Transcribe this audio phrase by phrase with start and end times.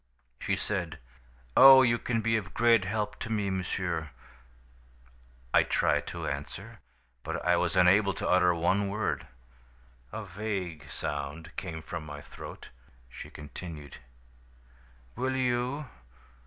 [0.39, 0.97] "She said:
[1.55, 4.09] "'Oh, you can be of great help to me, monsieur!'
[5.53, 6.79] "I tried to answer,
[7.23, 9.27] but I was unable to utter one word.
[10.11, 12.69] A vague sound came from my throat.
[13.11, 13.97] "She continued:
[15.15, 15.85] "'Will you?